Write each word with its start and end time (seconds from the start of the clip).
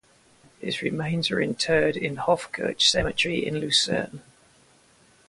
His 0.59 0.81
remains 0.81 1.29
were 1.29 1.39
interred 1.39 1.95
in 1.95 2.15
the 2.15 2.21
Hofkirche 2.21 2.81
cemetery 2.89 3.45
in 3.45 3.59
Lucerne. 3.59 4.21